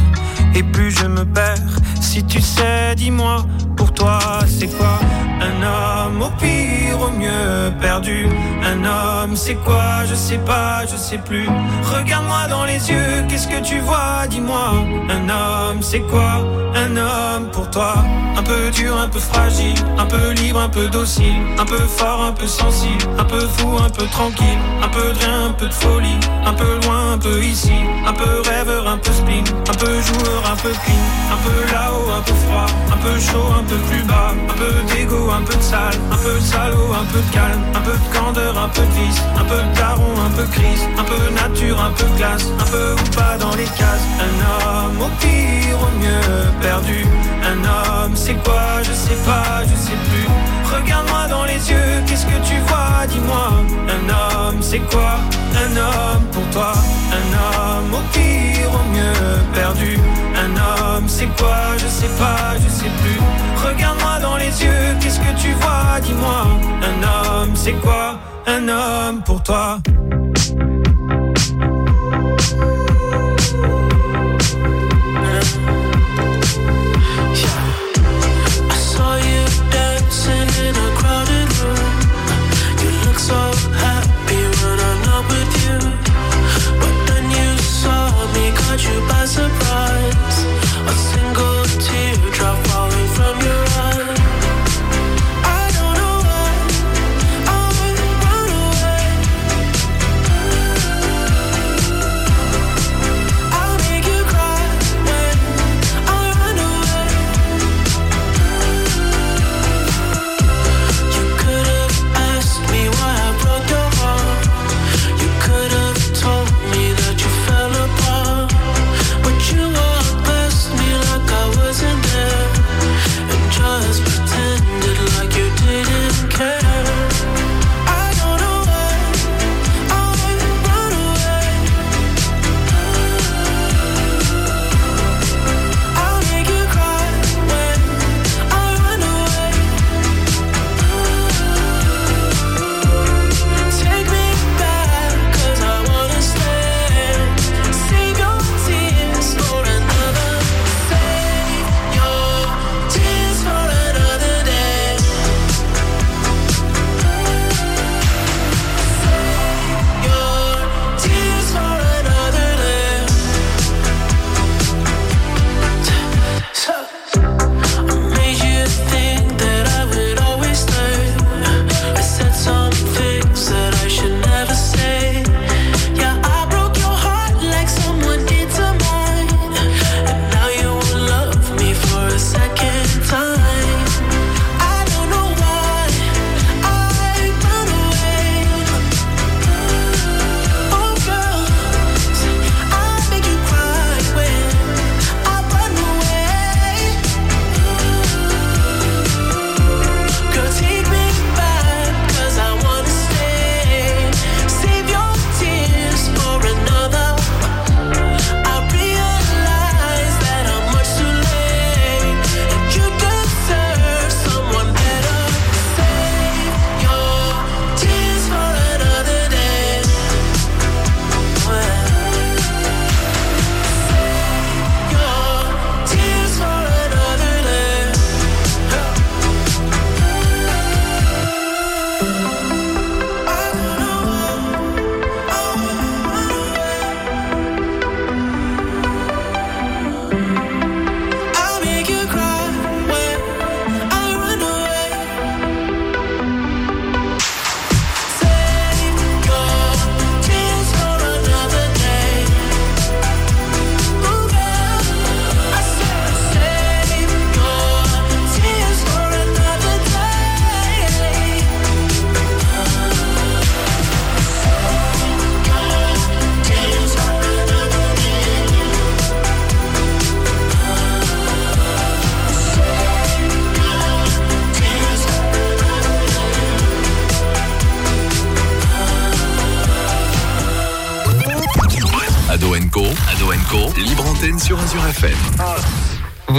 [0.55, 1.81] et plus je me perds.
[1.99, 4.99] Si tu sais, dis-moi, pour toi c'est quoi
[5.41, 8.25] Un homme au pire, au mieux perdu.
[8.63, 11.47] Un homme, c'est quoi Je sais pas, je sais plus.
[11.83, 14.71] Regarde-moi dans les yeux, qu'est-ce que tu vois Dis-moi.
[15.09, 17.95] Un homme, c'est quoi Un homme pour toi.
[18.37, 22.21] Un peu dur, un peu fragile, un peu libre, un peu docile, un peu fort,
[22.23, 25.67] un peu sensible, un peu fou, un peu tranquille, un peu de rien, un peu
[25.67, 27.73] de folie, un peu loin, un peu ici,
[28.05, 32.11] un peu rêveur, un peu spleen, un peu joueur, un peu clean, un peu là-haut,
[32.17, 35.55] un peu froid, un peu chaud, un peu plus bas, un peu d'égo, un peu
[35.55, 38.69] de sale, un peu de salaud, un peu de calme, un peu de candeur, un
[38.69, 42.05] peu de vice, un peu de daron, un peu crise, un peu nature, un peu
[42.17, 44.05] classe, un peu ou pas dans les cases.
[44.19, 47.05] Un homme au pire, au mieux perdu.
[47.43, 50.54] Un homme, c'est quoi Je sais pas, je sais plus.
[50.75, 53.05] Regarde-moi dans les yeux, qu'est-ce que tu vois?
[53.07, 53.49] Dis-moi.
[53.95, 55.19] Un homme, c'est quoi?
[55.63, 56.73] Un homme pour toi.
[57.19, 59.97] Un homme au pire, au mieux perdu.
[60.35, 61.77] Un homme, c'est quoi?
[61.77, 63.19] Je sais pas, je sais plus.
[63.67, 65.99] Regarde-moi dans les yeux, qu'est-ce que tu vois?
[66.01, 66.47] Dis-moi.
[66.89, 68.19] Un homme, c'est quoi?
[68.47, 69.79] Un homme pour toi.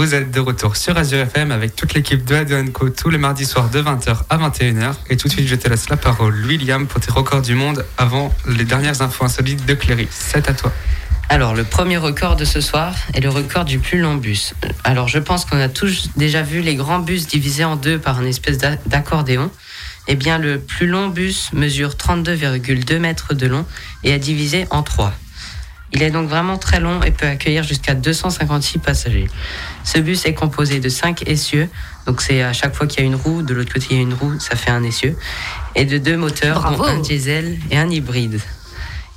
[0.07, 3.17] Vous êtes de retour sur Azure FM avec toute l'équipe de Ado Co tous les
[3.17, 4.93] mardis soirs de 20h à 21h.
[5.09, 7.83] Et tout de suite, je te laisse la parole, William, pour tes records du monde
[7.97, 10.07] avant les dernières infos insolites de Cléry.
[10.09, 10.71] C'est à toi.
[11.27, 14.53] Alors, le premier record de ce soir est le record du plus long bus.
[14.85, 18.21] Alors, je pense qu'on a tous déjà vu les grands bus divisés en deux par
[18.21, 19.51] une espèce d'a- d'accordéon.
[20.07, 23.65] Eh bien, le plus long bus mesure 32,2 mètres de long
[24.05, 25.11] et est divisé en trois.
[25.93, 29.27] Il est donc vraiment très long et peut accueillir jusqu'à 256 passagers.
[29.87, 31.69] Ce bus est composé de 5 essieux,
[32.07, 33.99] donc c'est à chaque fois qu'il y a une roue, de l'autre côté il y
[34.01, 35.15] a une roue, ça fait un essieu,
[35.75, 36.83] et de deux moteurs, Bravo.
[36.83, 38.41] dont un diesel et un hybride.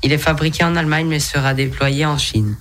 [0.04, 2.56] Il est fabriqué en Allemagne mais sera déployé en Chine.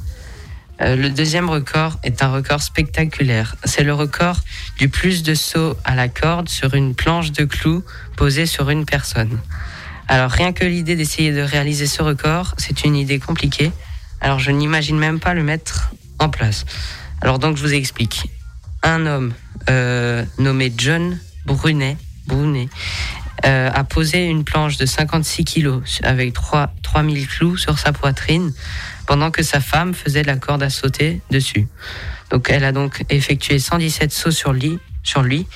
[0.81, 3.55] Euh, le deuxième record est un record spectaculaire.
[3.63, 4.37] C'est le record
[4.79, 7.83] du plus de sauts à la corde sur une planche de clous
[8.17, 9.37] posée sur une personne.
[10.07, 13.71] Alors rien que l'idée d'essayer de réaliser ce record, c'est une idée compliquée.
[14.19, 16.65] Alors je n'imagine même pas le mettre en place.
[17.21, 18.29] Alors donc je vous explique.
[18.83, 19.33] Un homme
[19.69, 21.97] euh, nommé John Brunet,
[22.27, 22.69] Brunet
[23.45, 28.53] euh, a posé une planche de 56 kilos avec 3, 3000 clous sur sa poitrine
[29.05, 31.67] pendant que sa femme faisait la corde à sauter dessus.
[32.31, 35.47] Donc elle a donc effectué 117 sauts sur lui, sur lui.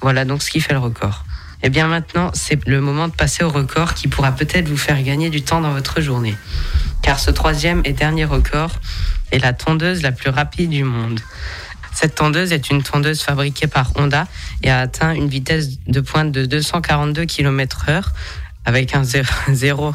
[0.00, 1.24] Voilà donc ce qui fait le record.
[1.62, 5.02] Et bien maintenant, c'est le moment de passer au record qui pourra peut-être vous faire
[5.02, 6.34] gagner du temps dans votre journée.
[7.06, 8.72] Car ce troisième et dernier record
[9.30, 11.20] est la tondeuse la plus rapide du monde.
[11.94, 14.26] Cette tondeuse est une tondeuse fabriquée par Honda
[14.64, 18.12] et a atteint une vitesse de pointe de 242 km heure
[18.64, 19.94] avec un zéro, zéro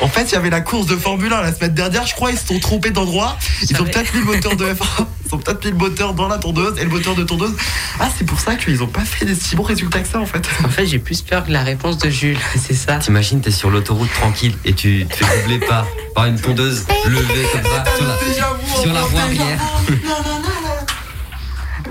[0.00, 2.30] En fait, il y avait la course de Formule 1 la semaine dernière, je crois,
[2.30, 3.36] ils se sont trompés d'endroit.
[3.68, 6.28] Ils ont peut-être mis le moteur de F1, ils ont peut-être mis le moteur dans
[6.28, 7.54] la tondeuse et le moteur de tondeuse.
[7.98, 10.26] Ah, c'est pour ça qu'ils ont pas fait des si bons résultats que ça en
[10.26, 10.46] fait.
[10.64, 12.98] En fait, j'ai plus peur que la réponse de Jules, c'est ça.
[12.98, 17.46] T'imagines, t'es sur l'autoroute tranquille et tu te fais doubler par, par une tondeuse levée
[17.52, 19.58] comme ça sur la, sur la voie arrière.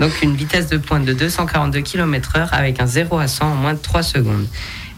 [0.00, 3.74] Donc une vitesse de pointe de 242 km/h avec un 0 à 100 en moins
[3.74, 4.46] de 3 secondes.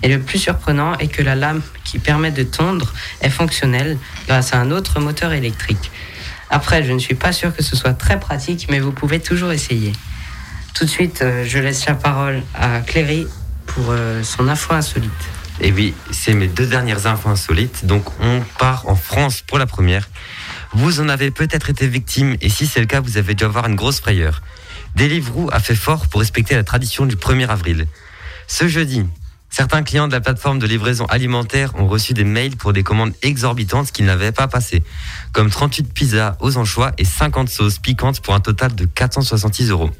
[0.02, 4.54] Et le plus surprenant est que la lame qui permet de tondre est fonctionnelle grâce
[4.54, 5.90] à un autre moteur électrique.
[6.50, 9.52] Après, je ne suis pas sûr que ce soit très pratique, mais vous pouvez toujours
[9.52, 9.92] essayer.
[10.74, 13.26] Tout de suite, euh, je laisse la parole à Cléry
[13.66, 15.10] pour euh, son info insolite.
[15.60, 17.84] Et oui, c'est mes deux dernières infos insolites.
[17.84, 20.08] Donc, on part en France pour la première.
[20.72, 23.66] Vous en avez peut-être été victime, et si c'est le cas, vous avez dû avoir
[23.66, 24.42] une grosse frayeur.
[24.94, 27.86] Deliveroo a fait fort pour respecter la tradition du 1er avril.
[28.46, 29.04] Ce jeudi,
[29.50, 33.12] certains clients de la plateforme de livraison alimentaire ont reçu des mails pour des commandes
[33.22, 34.82] exorbitantes qu'ils n'avaient pas passées,
[35.32, 39.90] comme 38 pizzas aux anchois et 50 sauces piquantes pour un total de 466 euros.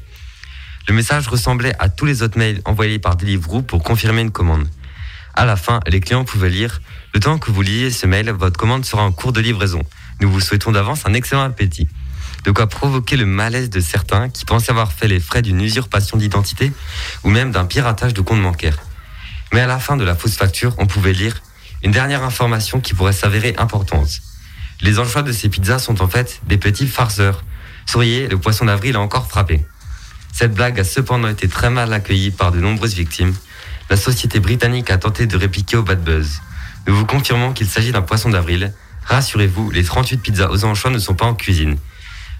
[0.87, 4.67] Le message ressemblait à tous les autres mails envoyés par Deliveroo pour confirmer une commande.
[5.35, 6.81] À la fin, les clients pouvaient lire
[7.13, 9.83] Le temps que vous lisiez ce mail, votre commande sera en cours de livraison.
[10.19, 11.87] Nous vous souhaitons d'avance un excellent appétit.
[12.43, 16.17] De quoi provoquer le malaise de certains qui pensaient avoir fait les frais d'une usurpation
[16.17, 16.71] d'identité
[17.23, 18.77] ou même d'un piratage de compte bancaire.
[19.51, 21.41] Mais à la fin de la fausse facture, on pouvait lire
[21.83, 24.21] une dernière information qui pourrait s'avérer importante.
[24.81, 27.43] Les anchois de ces pizzas sont en fait des petits farceurs.
[27.85, 29.65] Souriez, le poisson d'avril a encore frappé.
[30.31, 33.33] Cette blague a cependant été très mal accueillie par de nombreuses victimes.
[33.89, 36.41] La société britannique a tenté de répliquer au bad buzz.
[36.87, 38.73] Nous vous confirmons qu'il s'agit d'un poisson d'avril.
[39.05, 41.77] Rassurez-vous, les 38 pizzas aux anchois ne sont pas en cuisine.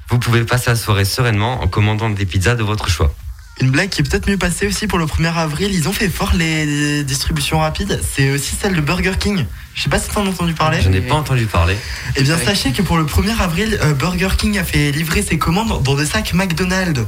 [0.10, 3.14] Vous pouvez passer la soirée sereinement en commandant des pizzas de votre choix.
[3.62, 6.08] Une blague qui est peut-être mieux passée aussi pour le 1er avril, ils ont fait
[6.08, 9.46] fort les distributions rapides, c'est aussi celle de Burger King.
[9.76, 10.82] Je sais pas si t'en as entendu parler.
[10.82, 11.78] Je n'ai pas entendu parler.
[12.16, 15.38] Eh bien, sachez que pour le 1er avril, euh, Burger King a fait livrer ses
[15.38, 17.06] commandes dans des sacs McDonald's.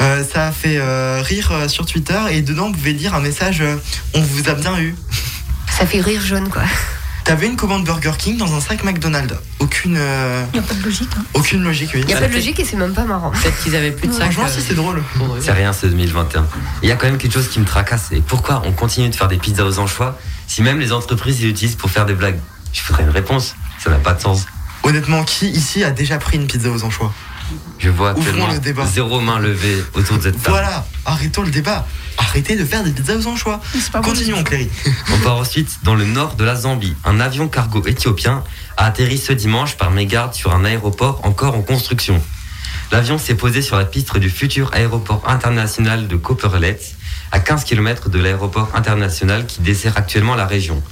[0.00, 3.60] Euh, ça a fait euh, rire sur Twitter et dedans, vous pouvez lire un message
[3.60, 3.76] euh,
[4.14, 4.94] On vous a bien eu.
[5.68, 6.62] Ça fait rire jaune, quoi.
[7.24, 9.34] T'avais une commande Burger King dans un sac McDonald's.
[9.60, 11.08] Aucune, euh, Il n'y a pas de logique.
[11.16, 11.22] hein.
[11.34, 12.00] aucune logique, oui.
[12.00, 13.30] Il n'y a pas de logique et c'est même pas marrant.
[13.30, 14.32] Peut-être qu'ils avaient plus de sacs.
[14.32, 15.02] Franchement, euh, si c'est drôle.
[15.40, 16.46] C'est rien, c'est 2021.
[16.82, 18.08] Il y a quand même quelque chose qui me tracasse.
[18.12, 20.18] Et pourquoi on continue de faire des pizzas aux anchois
[20.48, 22.38] si même les entreprises les utilisent pour faire des blagues?
[22.72, 23.54] Je voudrais une réponse.
[23.78, 24.46] Ça n'a pas de sens.
[24.82, 27.12] Honnêtement, qui ici a déjà pris une pizza aux anchois?
[27.78, 28.86] Je vois actuellement le débat.
[28.86, 30.50] zéro main levée autour de cette table.
[30.50, 31.86] Voilà, arrêtons le débat.
[32.18, 33.60] Arrêtez de faire des pizzas aux anchois.
[34.02, 34.68] Continuons, Cléry.
[35.12, 36.94] On part ensuite dans le nord de la Zambie.
[37.04, 38.44] Un avion cargo éthiopien
[38.76, 42.22] a atterri ce dimanche par mégarde sur un aéroport encore en construction.
[42.92, 46.78] L'avion s'est posé sur la piste du futur aéroport international de Copperlet,
[47.32, 50.82] à 15 km de l'aéroport international qui dessert actuellement la région.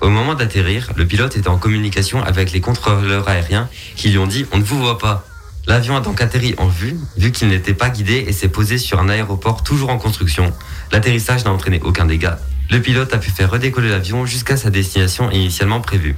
[0.00, 4.26] Au moment d'atterrir, le pilote était en communication avec les contrôleurs aériens qui lui ont
[4.26, 5.24] dit On ne vous voit pas.
[5.66, 9.00] L'avion a donc atterri en vue, vu qu'il n'était pas guidé et s'est posé sur
[9.00, 10.52] un aéroport toujours en construction.
[10.92, 12.38] L'atterrissage n'a entraîné aucun dégât.
[12.70, 16.16] Le pilote a pu faire redécoller l'avion jusqu'à sa destination initialement prévue.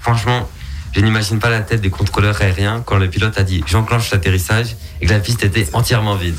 [0.00, 0.48] Franchement,
[0.94, 4.76] je n'imagine pas la tête des contrôleurs aériens quand le pilote a dit j'enclenche l'atterrissage
[5.00, 6.38] et que la piste était entièrement vide.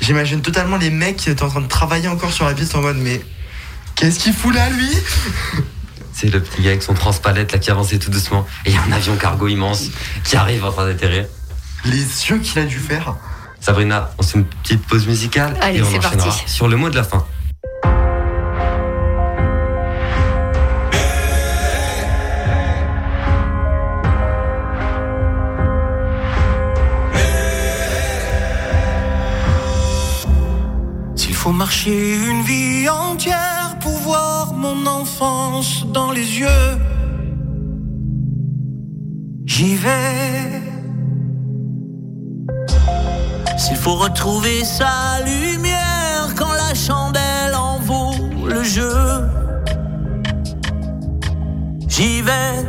[0.00, 2.80] J'imagine totalement les mecs qui étaient en train de travailler encore sur la piste en
[2.80, 3.20] mode mais
[3.94, 4.88] qu'est-ce qu'il fout là lui?
[6.14, 8.78] C'est le petit gars avec son transpalette là qui avançait tout doucement et il y
[8.78, 9.88] a un avion cargo immense
[10.24, 11.26] qui arrive en train d'atterrir
[11.84, 13.16] les yeux qu'il a dû faire.
[13.60, 16.42] Sabrina, on fait une petite pause musicale Allez, et on enchaînera parti.
[16.46, 17.24] sur le mot de la fin.
[31.14, 36.48] S'il faut marcher une vie entière pour voir mon enfance dans les yeux,
[39.46, 40.71] j'y vais.
[43.72, 48.12] Il faut retrouver sa lumière quand la chandelle en vaut
[48.46, 48.94] le jeu,
[51.88, 52.66] j'y vais.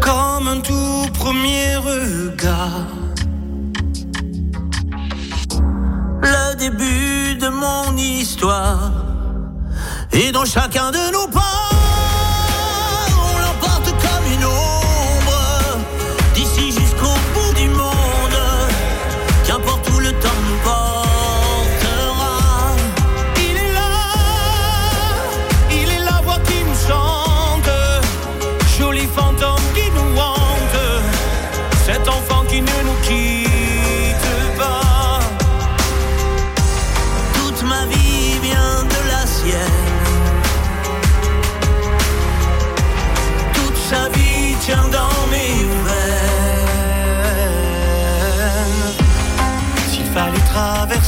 [0.00, 2.86] Comme un tout premier regard,
[6.22, 8.92] le début de mon histoire,
[10.12, 11.69] et dans chacun de nos pas.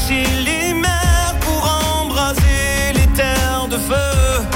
[0.03, 1.63] chercher les mers pour
[2.01, 4.47] embraser les terres de feu.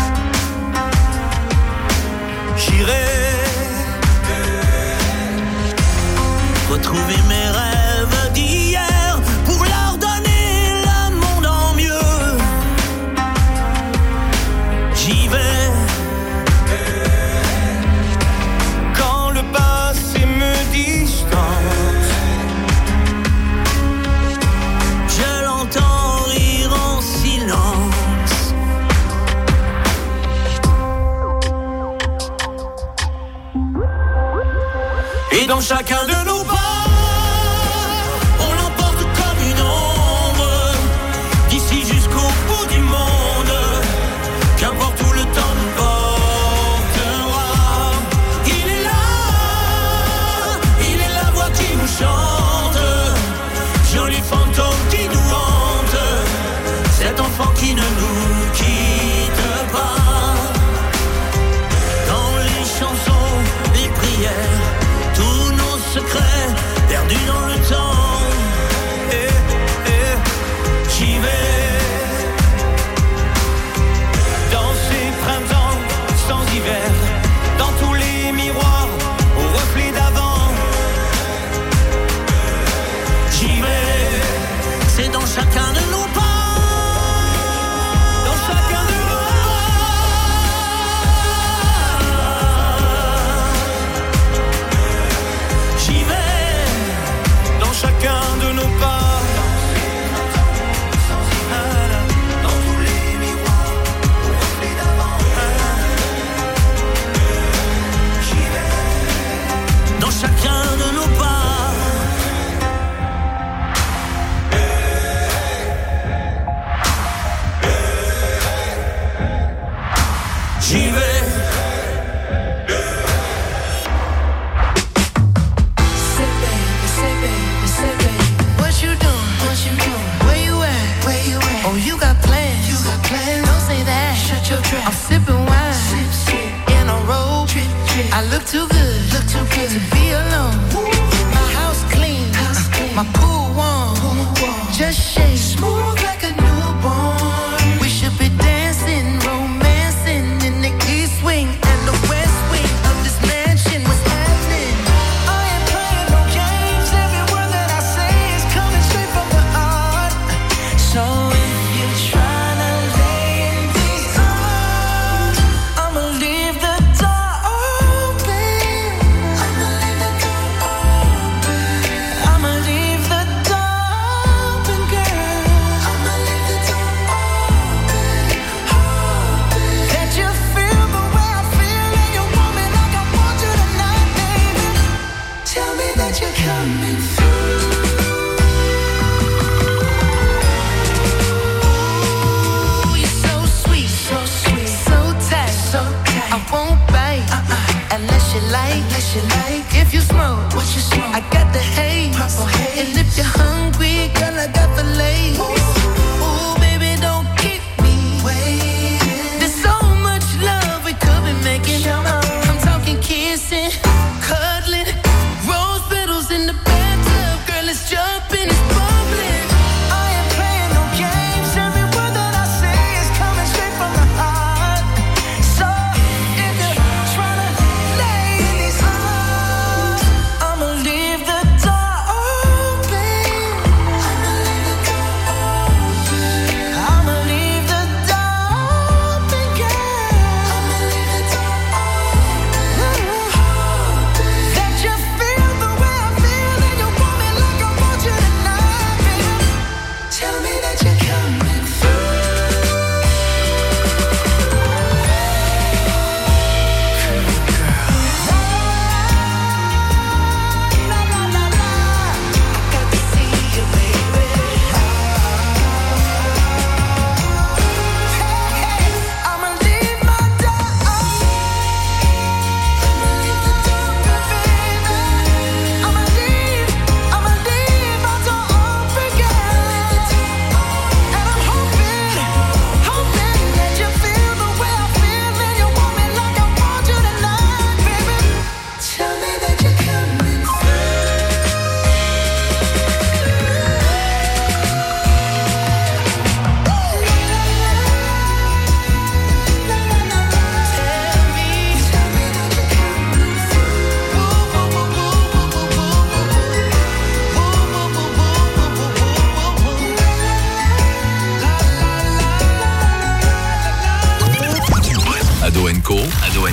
[2.57, 3.26] J'irai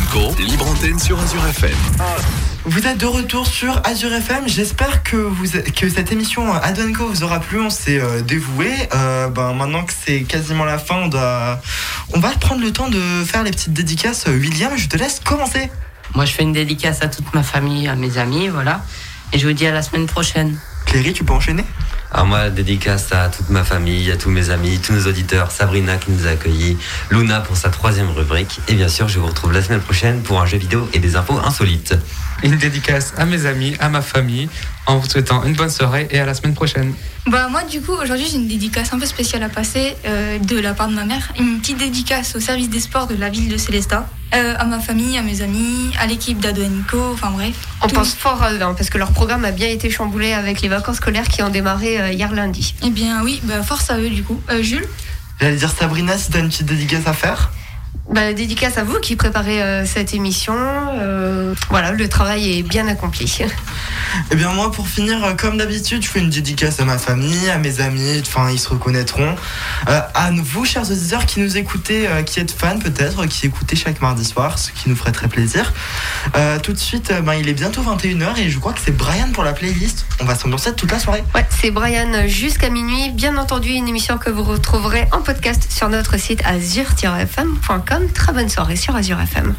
[0.01, 1.77] Co, libre antenne sur Azure FM.
[2.65, 4.47] Vous êtes de retour sur Azure FM.
[4.47, 7.59] J'espère que, vous, que cette émission Adonco vous aura plu.
[7.59, 8.71] On s'est euh, dévoué.
[8.95, 11.61] Euh, ben, maintenant que c'est quasiment la fin, on, doit,
[12.15, 14.25] on va prendre le temps de faire les petites dédicaces.
[14.25, 15.69] William, je te laisse commencer.
[16.15, 18.83] Moi, je fais une dédicace à toute ma famille, à mes amis, voilà.
[19.31, 20.57] Et je vous dis à la semaine prochaine.
[20.85, 21.65] Cléry, tu peux enchaîner?
[22.11, 25.97] Alors moi, dédicace à toute ma famille, à tous mes amis, tous nos auditeurs, Sabrina
[25.97, 26.77] qui nous a accueillis,
[27.09, 30.39] Luna pour sa troisième rubrique, et bien sûr, je vous retrouve la semaine prochaine pour
[30.39, 31.95] un jeu vidéo et des infos insolites.
[32.43, 34.47] Une dédicace à mes amis, à ma famille,
[34.85, 36.93] en vous souhaitant une bonne soirée et à la semaine prochaine.
[37.25, 40.59] Bah moi du coup aujourd'hui j'ai une dédicace un peu spéciale à passer euh, de
[40.59, 43.47] la part de ma mère, une petite dédicace au service des sports de la ville
[43.47, 44.05] de Célestat,
[44.35, 46.63] euh, à ma famille, à mes amis, à l'équipe d'Ado
[47.13, 47.55] enfin bref.
[47.81, 47.95] On tout.
[47.95, 50.67] pense fort à eux, hein, parce que leur programme a bien été chamboulé avec les
[50.67, 52.75] vacances scolaires qui ont démarré euh, hier lundi.
[52.83, 54.41] Eh bien oui, bah, force à eux du coup.
[54.49, 54.87] Euh, Jules?
[55.39, 57.51] J'allais dire Sabrina, si t'as une petite dédicace à faire.
[58.09, 60.53] Bah, dédicace à vous qui préparez euh, cette émission.
[60.55, 63.39] Euh, voilà, le travail est bien accompli.
[64.31, 67.49] Eh bien moi pour finir euh, comme d'habitude je fais une dédicace à ma famille,
[67.49, 69.35] à mes amis, enfin ils se reconnaîtront.
[69.89, 74.01] Euh, à vous chers auditeurs qui nous écoutez, qui êtes fans peut-être, qui écoutez chaque
[74.01, 75.73] mardi soir, ce qui nous ferait très plaisir.
[76.61, 79.43] Tout de suite ben, il est bientôt 21h et je crois que c'est Brian pour
[79.43, 80.05] la playlist.
[80.19, 81.23] On va s'ambiancer toute la soirée.
[81.33, 83.09] Ouais, c'est Brian jusqu'à minuit.
[83.09, 86.43] Bien entendu, une émission que vous retrouverez en podcast sur notre site
[88.13, 89.53] Très bonne soirée sur Azure FM.